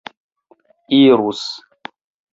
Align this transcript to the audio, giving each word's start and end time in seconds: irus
irus 0.99 1.41